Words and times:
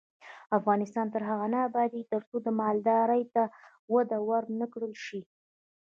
افغانستان 0.57 1.07
تر 1.13 1.21
هغو 1.29 1.47
نه 1.53 1.59
ابادیږي، 1.67 2.09
ترڅو 2.11 2.37
مالدارۍ 2.61 3.23
ته 3.33 3.43
وده 3.93 4.17
ورنکړل 4.29 4.93
شي. 5.05 5.21